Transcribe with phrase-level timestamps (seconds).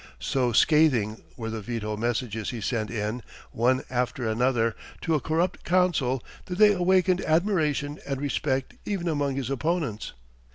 [0.19, 5.63] So scathing were the veto messages he sent in, one after another, to a corrupt
[5.63, 10.13] council, that they awakened admiration and respect even among his opponents.